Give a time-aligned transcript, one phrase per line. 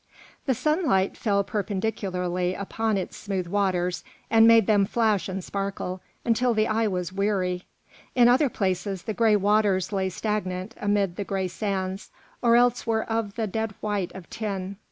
[0.47, 6.55] The sunlight fell perpendicularly upon its smooth waters, and made them flash and sparkle until
[6.55, 7.65] the eye was weary;
[8.15, 12.09] in other places, the gray waters lay stagnant amid the gray sands,
[12.41, 14.77] or else were of the dead white of tin.